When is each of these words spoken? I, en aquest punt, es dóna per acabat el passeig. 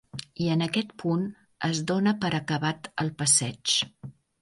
I, 0.21 0.45
en 0.53 0.65
aquest 0.65 0.95
punt, 1.03 1.27
es 1.69 1.83
dóna 1.93 2.17
per 2.25 2.35
acabat 2.41 2.93
el 3.07 3.17
passeig. 3.23 3.81